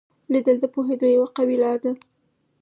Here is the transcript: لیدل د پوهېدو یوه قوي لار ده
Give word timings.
لیدل 0.31 0.57
د 0.61 0.65
پوهېدو 0.73 1.07
یوه 1.15 1.29
قوي 1.37 1.57
لار 1.63 1.77
ده 1.83 1.91